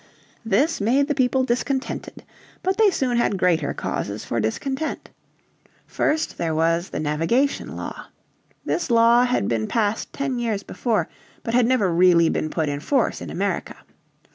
[0.43, 2.23] This made the people discontented.
[2.63, 5.11] But they soon had greater causes for discontent.
[5.85, 8.07] First there was the Navigation Law.
[8.65, 11.07] This Law had been passed ten years before,
[11.43, 13.75] but had never really been put in force in America.